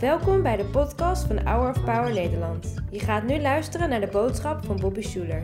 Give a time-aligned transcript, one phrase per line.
[0.00, 2.74] Welkom bij de podcast van Hour of Power Nederland.
[2.90, 5.42] Je gaat nu luisteren naar de boodschap van Bobby Schuler.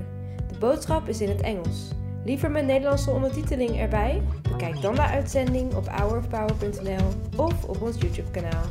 [0.48, 1.90] De boodschap is in het Engels.
[2.24, 4.22] Liever met Nederlandse ondertiteling erbij?
[4.50, 8.64] Bekijk dan de uitzending op hourofpower.nl of op ons YouTube kanaal.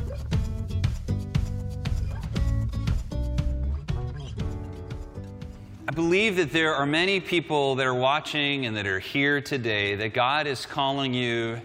[5.90, 9.96] I believe that there are many people that are watching and that are here today
[9.96, 11.58] that God is calling you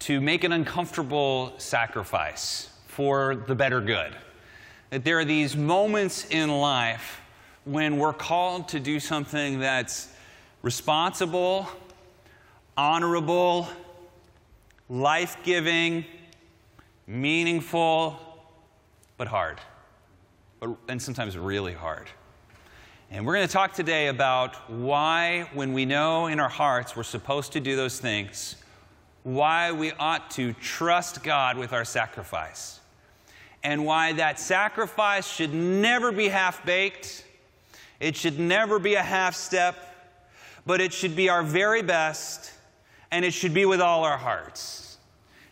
[0.00, 4.14] to make an uncomfortable sacrifice for the better good.
[4.90, 7.20] That there are these moments in life
[7.64, 10.08] when we're called to do something that's
[10.62, 11.68] responsible,
[12.76, 13.68] honorable,
[14.88, 16.04] life giving,
[17.06, 18.18] meaningful,
[19.16, 19.60] but hard.
[20.60, 22.08] But, and sometimes really hard.
[23.10, 27.02] And we're going to talk today about why, when we know in our hearts we're
[27.04, 28.56] supposed to do those things,
[29.28, 32.80] why we ought to trust God with our sacrifice.
[33.62, 37.24] And why that sacrifice should never be half baked,
[38.00, 39.76] it should never be a half step,
[40.64, 42.52] but it should be our very best,
[43.10, 44.96] and it should be with all our hearts.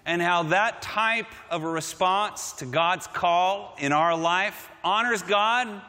[0.07, 5.83] And how that type of a response to God's call in our life honors God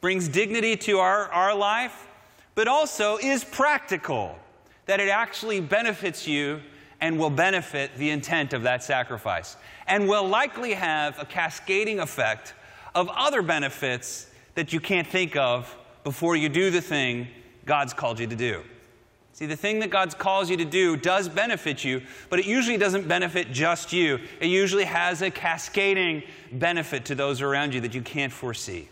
[0.00, 2.06] brings dignity to our, our life,
[2.54, 4.38] but also is practical,
[4.86, 6.62] that it actually benefits you
[7.00, 9.56] and will benefit the intent of that sacrifice,
[9.86, 12.54] and will likely have a cascading effect
[12.94, 17.28] of other benefits that you can't think of before you do the thing
[17.64, 18.62] God's called you to do.
[19.32, 22.76] See, the thing that God's calls you to do does benefit you, but it usually
[22.76, 24.18] doesn't benefit just you.
[24.40, 28.88] It usually has a cascading benefit to those around you that you can't foresee.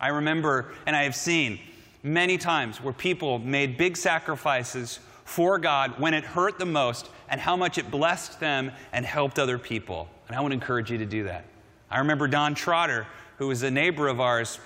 [0.00, 1.60] I remember, and I have seen
[2.02, 4.98] many times where people made big sacrifices
[5.30, 9.38] for God when it hurt the most and how much it blessed them and helped
[9.38, 10.08] other people.
[10.26, 11.44] And I to encourage you to do that.
[11.88, 13.06] I remember Don Trotter,
[13.38, 14.58] who was a neighbor of ours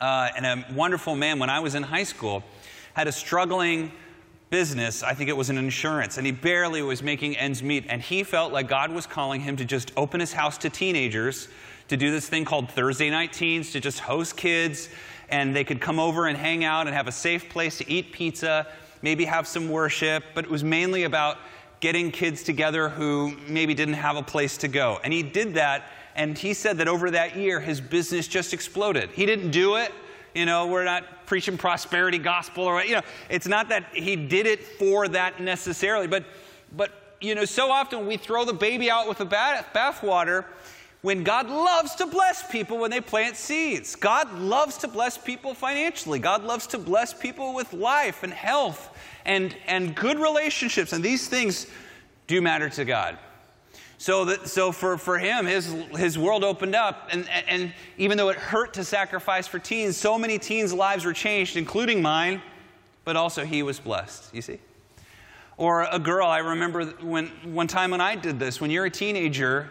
[0.00, 2.42] uh, and a wonderful man when I was in high school,
[2.94, 3.92] had a struggling
[4.48, 5.02] business.
[5.02, 7.84] I think it was an insurance, and he barely was making ends meet.
[7.88, 11.48] And he felt like God was calling him to just open his house to teenagers
[11.88, 14.88] to do this thing called Thursday Night Teens, to just host kids,
[15.28, 18.12] and they could come over and hang out and have a safe place to eat
[18.12, 18.66] pizza,
[19.02, 21.38] maybe have some worship, but it was mainly about
[21.80, 25.00] getting kids together who maybe didn't have a place to go.
[25.02, 29.10] And he did that, and he said that over that year, his business just exploded.
[29.10, 29.92] He didn't do it.
[30.34, 34.46] You know, we're not preaching prosperity gospel or, you know, it's not that he did
[34.46, 36.24] it for that necessarily, but,
[36.74, 40.46] but, you know, so often we throw the baby out with the bath, bathwater
[41.02, 43.96] when God loves to bless people when they plant seeds.
[43.96, 46.20] God loves to bless people financially.
[46.20, 50.92] God loves to bless people with life and health and, and good relationships.
[50.92, 51.66] And these things
[52.28, 53.18] do matter to God.
[53.98, 57.08] So, that, so for, for him, his, his world opened up.
[57.10, 61.12] And, and even though it hurt to sacrifice for teens, so many teens' lives were
[61.12, 62.42] changed, including mine,
[63.04, 64.58] but also he was blessed, you see?
[65.56, 68.90] Or a girl, I remember when, one time when I did this, when you're a
[68.90, 69.70] teenager,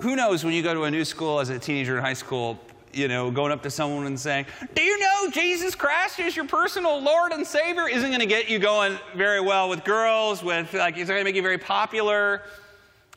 [0.00, 2.58] who knows when you go to a new school as a teenager in high school,
[2.92, 6.46] you know, going up to someone and saying, Do you know Jesus Christ is your
[6.46, 7.88] personal Lord and Savior?
[7.88, 11.24] isn't going to get you going very well with girls, with, like, it's going to
[11.24, 12.42] make you very popular.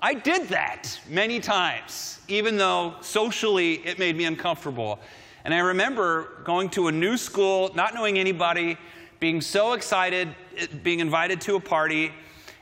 [0.02, 5.00] I did that many times, even though socially it made me uncomfortable.
[5.46, 8.78] And I remember going to a new school, not knowing anybody,
[9.20, 10.36] being so excited,
[10.81, 12.12] being invited to a party,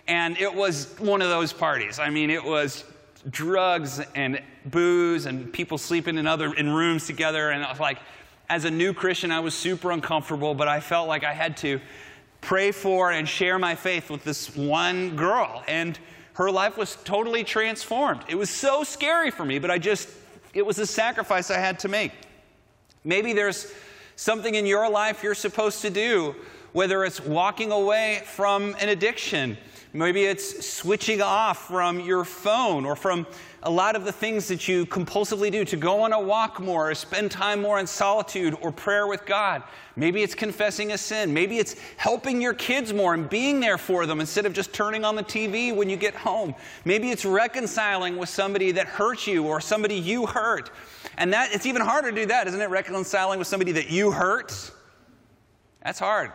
[0.08, 2.00] and it was one of those parties.
[2.00, 2.84] I mean, it was
[3.30, 8.00] drugs and booze and people sleeping in other in rooms together and I was like
[8.50, 11.81] as a new Christian I was super uncomfortable but I felt like I had to
[12.41, 16.00] pray for and share my faith with this one girl and
[16.34, 18.22] her life was totally transformed.
[18.29, 20.09] It was so scary for me but I just
[20.53, 22.13] it was a sacrifice I had to make.
[23.03, 23.72] Maybe there's
[24.16, 26.35] something in your life you're supposed to do
[26.74, 29.57] whether it's walking away from an addiction
[29.91, 33.26] Maybe it's switching off from your phone or from
[33.64, 36.91] a lot of the things that you compulsively do to go on a walk more
[36.91, 39.64] or spend time more in solitude or prayer with God.
[39.96, 41.34] Maybe it's confessing a sin.
[41.34, 45.03] Maybe it's helping your kids more and being there for them instead of just turning
[45.03, 46.53] on the TV when you get home.
[46.85, 50.70] Maybe it's reconciling with somebody that hurt you or somebody you hurt.
[51.17, 52.70] And that it's even harder to do that, isn't it?
[52.70, 54.72] Reconciling with somebody that you hurt.
[55.84, 56.32] That's hard.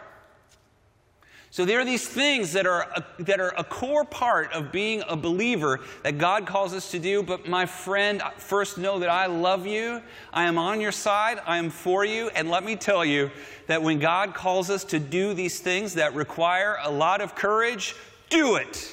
[1.55, 5.05] So there are these things that are, a, that are a core part of being
[5.09, 7.23] a believer that God calls us to do.
[7.23, 10.03] But my friend, first know that I love you.
[10.33, 11.39] I am on your side.
[11.47, 12.29] I am for you.
[12.31, 13.31] And let me tell you
[13.69, 17.95] that when God calls us to do these things that require a lot of courage,
[18.31, 18.93] do it.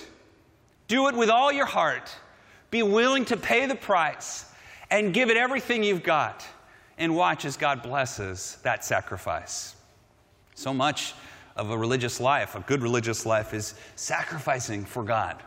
[0.87, 2.15] Do it with all your heart.
[2.69, 4.45] Be willing to pay the price
[4.91, 6.45] and give it everything you've got
[6.99, 9.75] and watch as God blesses that sacrifice.
[10.53, 11.15] So much
[11.61, 15.41] of a religious life, a good religious life, is sacrificing for God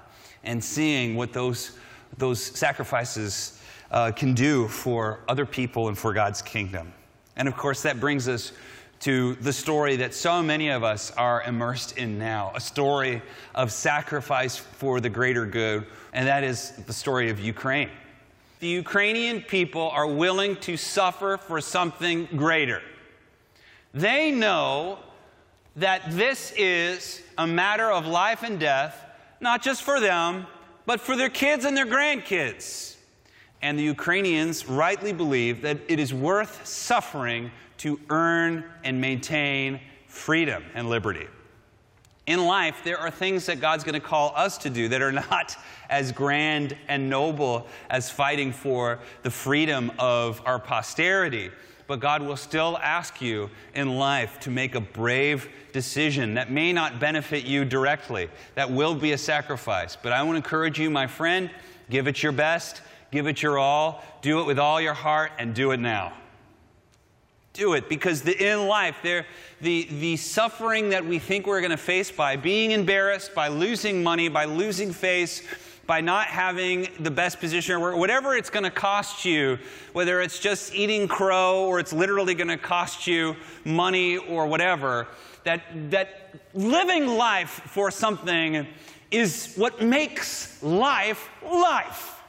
[0.45, 1.77] and seeing what those,
[2.19, 6.93] those sacrifices uh, can do for other people and for God's kingdom.
[7.37, 8.53] And of course, that brings us
[9.01, 13.21] to the story that so many of us are immersed in now a story
[13.57, 17.91] of sacrifice for the greater good, and that is the story of Ukraine.
[18.61, 22.81] The Ukrainian people are willing to suffer for something greater.
[23.93, 25.01] They know
[25.77, 29.05] that this is a matter of life and death,
[29.41, 30.47] not just for them,
[30.87, 32.97] but for their kids and their grandkids.
[33.63, 40.63] And the Ukrainians rightly believe that it is worth suffering to earn and maintain freedom
[40.75, 41.27] and liberty.
[42.27, 45.13] In life, there are things that God's going to call us to do that are
[45.31, 45.57] not
[45.91, 51.51] as grand and noble as fighting for the freedom of our posterity.
[51.87, 56.73] But God will still ask you in life to make a brave decision that may
[56.73, 59.97] not benefit you directly, that will be a sacrifice.
[59.97, 61.51] But I want to encourage you, my friend,
[61.91, 65.55] give it your best, give it your all, do it with all your heart, and
[65.55, 66.13] do it now
[67.55, 71.77] do it because the, in life the, the suffering that we think we're going to
[71.77, 75.41] face by being embarrassed by losing money by losing face
[75.87, 79.59] by not having the best position or whatever it's going to cost you
[79.93, 85.07] whether it's just eating crow or it's literally going to cost you money or whatever
[85.45, 88.67] that that living life for something
[89.11, 92.23] is what makes life life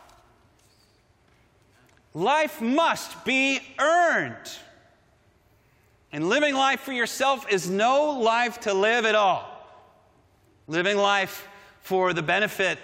[2.13, 4.57] life must be earned
[6.15, 9.67] and living life for yourself is no life to live at all.
[10.65, 11.45] Living life
[11.81, 12.79] for the benefit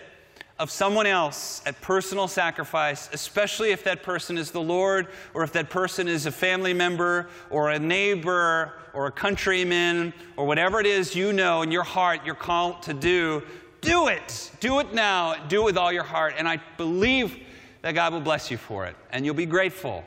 [0.62, 5.52] of someone else at personal sacrifice, especially if that person is the Lord or if
[5.54, 10.86] that person is a family member or a neighbor or a countryman or whatever it
[10.86, 13.42] is you know in your heart you're called to do,
[13.82, 14.52] do it.
[14.60, 15.34] Do it now.
[15.48, 16.36] Do it with all your heart.
[16.38, 17.40] And I believe
[17.82, 18.96] that God will bless you for it.
[19.12, 20.04] And you'll be grateful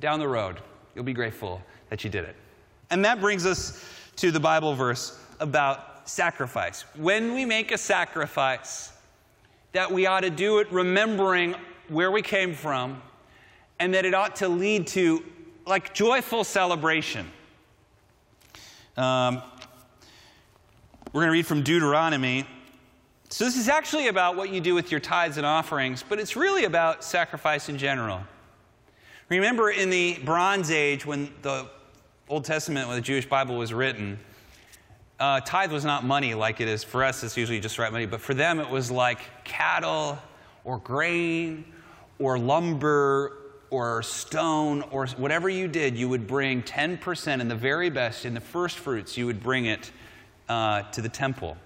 [0.00, 0.58] down the road.
[0.96, 2.34] You'll be grateful that you did it.
[2.90, 3.84] And that brings us
[4.16, 6.84] to the Bible verse about sacrifice.
[6.96, 8.92] When we make a sacrifice,
[9.76, 11.54] that we ought to do it remembering
[11.88, 13.02] where we came from
[13.78, 15.22] and that it ought to lead to
[15.66, 17.30] like joyful celebration.
[18.96, 19.42] Um,
[21.12, 22.46] we're going to read from Deuteronomy.
[23.28, 26.36] So, this is actually about what you do with your tithes and offerings, but it's
[26.36, 28.22] really about sacrifice in general.
[29.28, 31.66] Remember in the Bronze Age when the
[32.30, 34.18] Old Testament, when the Jewish Bible was written,
[35.18, 37.22] uh, tithe was not money like it is for us.
[37.22, 40.18] It's usually just right money, but for them it was like cattle
[40.64, 41.64] or grain
[42.18, 43.38] or lumber
[43.70, 45.96] or stone or whatever you did.
[45.96, 49.66] You would bring 10% and the very best, in the first fruits, you would bring
[49.66, 49.90] it
[50.48, 51.56] uh, to the temple.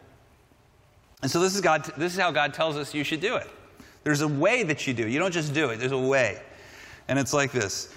[1.23, 3.49] And so this is, God, this is how God tells us you should do it.
[4.05, 5.07] There's a way that you do.
[5.07, 5.79] You don't just do it.
[5.79, 6.41] There's a way.
[7.09, 7.93] And it's like this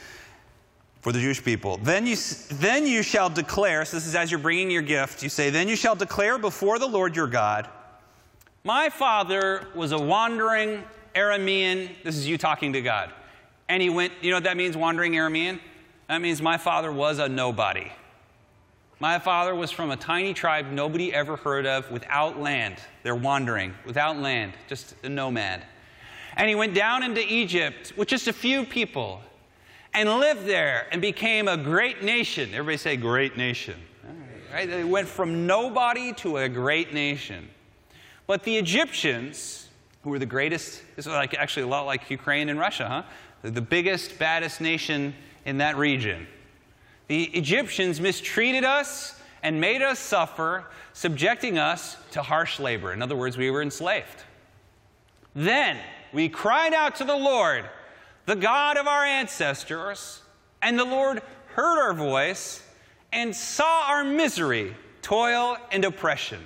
[1.03, 1.77] for the Jewish people.
[1.83, 2.15] Then you,
[2.49, 5.67] then you shall declare, so this is as you're bringing your gift, you say, Then
[5.67, 7.67] you shall declare before the Lord your God,
[8.63, 10.81] My father was a wandering
[11.13, 11.89] Aramean.
[12.03, 13.11] This is you talking to God.
[13.67, 15.59] And he went, you know what that means, wandering Aramean?
[16.07, 17.91] That means my father was a nobody.
[18.99, 22.77] My father was from a tiny tribe nobody ever heard of without land.
[23.03, 25.63] They're wandering without land, just a nomad.
[26.37, 29.21] And he went down into Egypt with just a few people
[29.93, 32.49] and lived there and became a great nation.
[32.53, 33.75] Everybody say, great nation.
[34.51, 34.69] Right?
[34.69, 37.49] They went from nobody to a great nation.
[38.27, 39.69] But the Egyptians,
[40.03, 43.49] who were the greatest, this is like actually a lot like Ukraine and Russia, huh?
[43.49, 45.13] The biggest, baddest nation
[45.45, 46.27] in that region.
[47.07, 52.93] The Egyptians mistreated us and made us suffer, subjecting us to harsh labor.
[52.93, 54.23] In other words, we were enslaved.
[55.35, 55.77] Then
[56.13, 57.65] we cried out to the Lord,
[58.25, 60.21] the God of our ancestors,
[60.61, 61.21] and the Lord
[61.55, 62.63] heard our voice
[63.11, 66.39] and saw our misery, toil, and oppression.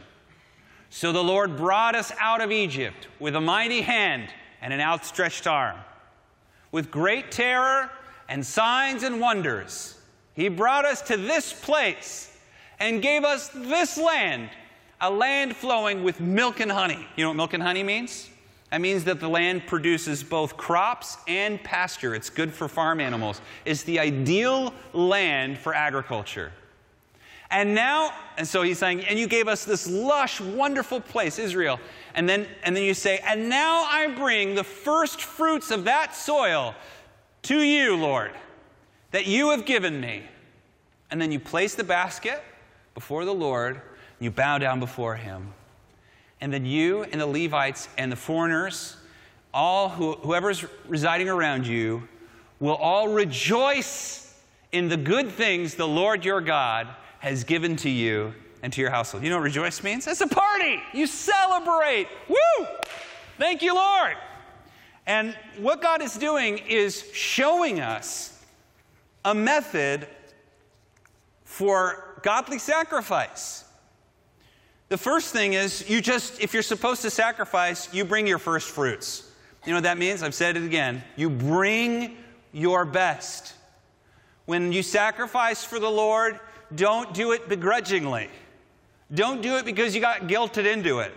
[0.89, 4.29] So the Lord brought us out of Egypt with a mighty hand
[4.61, 5.77] and an outstretched arm.
[6.71, 7.91] With great terror
[8.27, 9.99] and signs and wonders,
[10.33, 12.35] He brought us to this place
[12.79, 14.49] and gave us this land,
[14.99, 17.07] a land flowing with milk and honey.
[17.15, 18.29] You know what milk and honey means?
[18.71, 22.13] That means that the land produces both crops and pasture.
[22.13, 23.41] It's good for farm animals.
[23.63, 26.51] It's the ideal land for agriculture.
[27.49, 31.79] And now, and so he's saying, and you gave us this lush, wonderful place, Israel.
[32.13, 36.13] And then, and then you say, and now I bring the first fruits of that
[36.13, 36.75] soil
[37.43, 38.31] to you, Lord,
[39.11, 40.23] that you have given me.
[41.09, 42.43] And then you place the basket
[42.93, 43.79] before the Lord,
[44.19, 45.53] you bow down before him.
[46.39, 48.95] And then you and the Levites and the foreigners,
[49.53, 52.07] all who, whoever's residing around you,
[52.59, 54.35] will all rejoice
[54.71, 56.87] in the good things the Lord your God
[57.19, 59.23] has given to you and to your household.
[59.23, 60.07] You know what rejoice means?
[60.07, 60.79] It's a party.
[60.93, 62.07] You celebrate.
[62.27, 62.67] Woo!
[63.37, 64.15] Thank you, Lord.
[65.05, 68.43] And what God is doing is showing us
[69.23, 70.07] a method
[71.43, 73.63] for godly sacrifice.
[74.89, 78.69] The first thing is you just, if you're supposed to sacrifice, you bring your first
[78.69, 79.29] fruits.
[79.65, 80.23] You know what that means?
[80.23, 81.03] I've said it again.
[81.17, 82.15] You bring
[82.53, 83.53] your best.
[84.45, 86.39] When you sacrifice for the Lord,
[86.73, 88.29] don't do it begrudgingly.
[89.13, 91.11] Don't do it because you got guilted into it.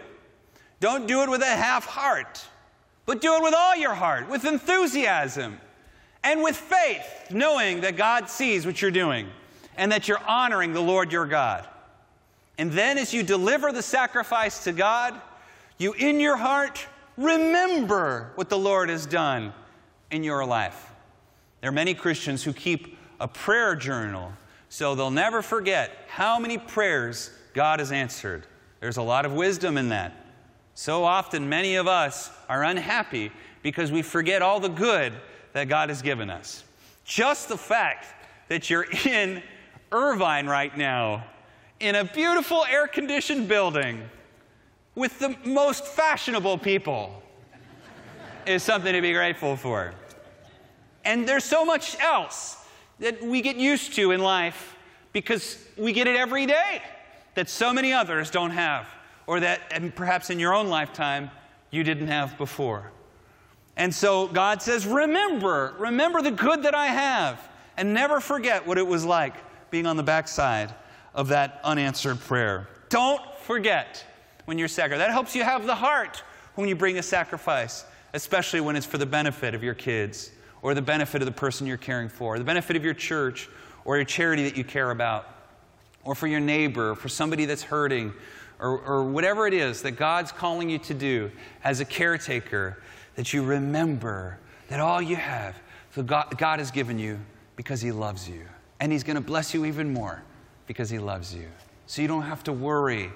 [0.81, 2.45] Don't do it with a half heart,
[3.07, 5.61] but do it with all your heart, with enthusiasm,
[6.25, 9.29] and with faith, knowing that God sees what you're doing
[9.77, 11.69] and that you're honoring the Lord your God.
[12.59, 15.21] And then, as you deliver the sacrifice to God,
[15.79, 19.53] you in your heart remember what the Lord has done
[20.11, 20.91] in your life.
[21.61, 24.33] There are many Christians who keep a prayer journal
[24.71, 28.47] so they'll never forget how many prayers God has answered.
[28.79, 30.15] There's a lot of wisdom in that.
[30.75, 35.13] So often, many of us are unhappy because we forget all the good
[35.53, 36.65] that God has given us.
[37.05, 38.07] Just the fact
[38.49, 39.43] that you're in
[39.91, 41.25] Irvine right now,
[41.81, 44.03] in a beautiful air conditioned building
[44.95, 47.23] with the most fashionable people,
[48.47, 49.93] is something to be grateful for.
[51.05, 52.57] And there's so much else
[52.99, 54.77] that we get used to in life
[55.13, 56.83] because we get it every day
[57.35, 58.87] that so many others don't have,
[59.27, 61.31] or that and perhaps in your own lifetime
[61.71, 62.91] you didn't have before.
[63.77, 67.41] And so God says, Remember, remember the good that I have,
[67.77, 69.35] and never forget what it was like
[69.71, 70.75] being on the backside
[71.15, 72.69] of that unanswered prayer.
[72.89, 74.05] Don't forget
[74.45, 74.99] when you're sacrificing.
[74.99, 76.23] That helps you have the heart
[76.55, 80.31] when you bring a sacrifice, especially when it's for the benefit of your kids
[80.63, 83.49] or the benefit of the person you're caring for, or the benefit of your church
[83.85, 85.27] or your charity that you care about,
[86.05, 88.13] or for your neighbor, or for somebody that's hurting,
[88.59, 91.31] or, or whatever it is that God's calling you to do
[91.65, 92.83] as a caretaker,
[93.15, 94.39] that you remember
[94.69, 95.57] that all you have,
[95.95, 97.19] so God, God has given you
[97.57, 98.43] because He loves you.
[98.81, 100.23] And He's going to bless you even more
[100.71, 101.49] because He loves you.
[101.89, 103.11] So you don't have to worry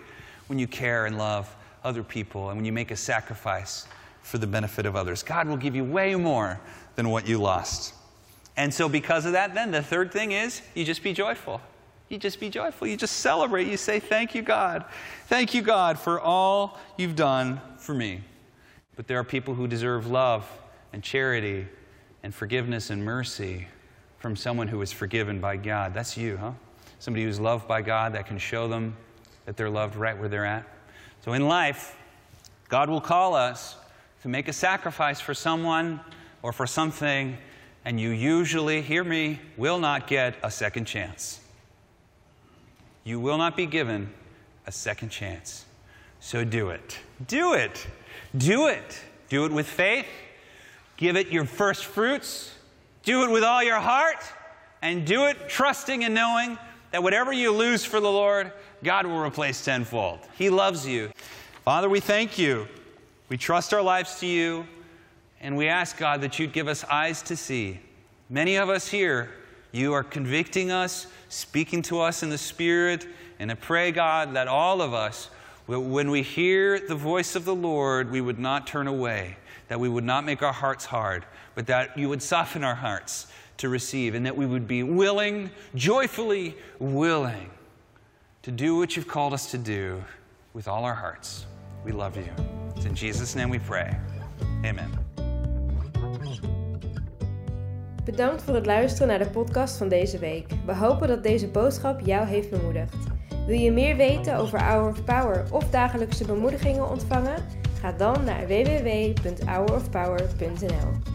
[0.49, 3.87] when you care and love other people and when you make a sacrifice
[4.23, 5.23] for the benefit of others.
[5.23, 6.58] God will give you way more
[6.96, 7.94] than what you lost.
[8.56, 11.61] And so, because of that, then the third thing is you just be joyful.
[12.08, 12.88] You just be joyful.
[12.88, 13.68] You just celebrate.
[13.68, 14.84] You say, Thank you, God.
[15.28, 18.20] Thank you, God, for all you've done for me.
[18.96, 20.44] But there are people who deserve love
[20.92, 21.68] and charity
[22.25, 23.68] and forgiveness and mercy
[24.18, 25.94] from someone who is forgiven by God.
[25.94, 26.50] That's you, huh?
[26.99, 28.97] Somebody who's loved by God that can show them
[29.47, 30.67] that they're loved right where they're at.
[31.25, 31.97] So in life,
[32.69, 33.77] God will call us
[34.23, 36.01] to make a sacrifice for someone
[36.43, 37.37] or for something,
[37.85, 41.41] and you usually, hear me, will not get a second chance.
[43.05, 44.13] You will not be given
[44.67, 45.67] a second chance.
[46.21, 46.99] So do it.
[47.27, 47.87] Do it.
[48.37, 49.01] Do it.
[49.29, 50.07] Do it with faith.
[50.97, 52.55] Give it your first fruits.
[53.03, 54.25] Do it with all your heart.
[54.81, 56.59] And do it trusting and knowing
[56.95, 58.53] that whatever you lose for the Lord,
[58.85, 60.21] God will replace tenfold.
[60.39, 61.11] He loves you.
[61.65, 62.69] Father, we thank you.
[63.29, 64.65] We trust our lives to you.
[65.41, 67.81] And we ask, God, that you'd give us eyes to see.
[68.31, 69.31] Many of us here,
[69.73, 73.09] you are convicting us, speaking to us in the Spirit.
[73.41, 75.31] And I pray, God, that all of us,
[75.67, 79.37] when we hear the voice of the Lord, we would not turn away,
[79.67, 81.25] that we would not make our hearts hard,
[81.57, 85.50] but that you would soften our hearts to receive, and that we would be willing,
[85.75, 87.50] joyfully willing,
[88.42, 90.02] to do what you've called us to do
[90.52, 91.46] with all our hearts.
[91.84, 92.30] We love you.
[92.76, 93.99] It's in Jesus' name we pray.
[94.64, 94.90] Amen.
[98.04, 100.46] Bedankt voor het luisteren naar de podcast van deze week.
[100.66, 102.94] We hopen dat deze boodschap jou heeft bemoedigd.
[103.46, 107.44] Wil je meer weten over Hour of Power of dagelijkse bemoedigingen ontvangen?
[107.80, 111.13] Ga dan naar www.hourofpower.nl.